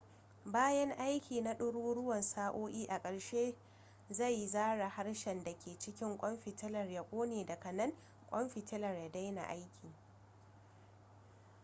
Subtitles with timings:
[0.45, 3.55] bayan aiki na ɗaruruwan sa'o'i a ƙarshe
[4.11, 7.93] sai zaren haske da ke cikin ƙwan fitilar ya ƙone daga nan
[8.29, 9.91] ƙwan fitilar ya daina aiki